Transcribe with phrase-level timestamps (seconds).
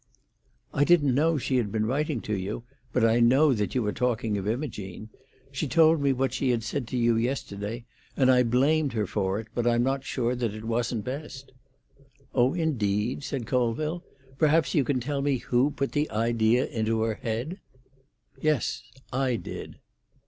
[0.73, 3.91] "I didn't know she had been writing to you, but I know that you are
[3.93, 5.09] talking of Imogene.
[5.51, 7.85] She told me what she had said to you yesterday,
[8.17, 11.51] and I blamed her for it, but I'm not sure that it wasn't best."
[12.33, 14.03] "Oh, indeed!" said Colville.
[14.39, 17.59] "Perhaps you can tell me who put the idea into her head?"
[18.41, 18.81] "Yes;
[19.13, 19.77] I did."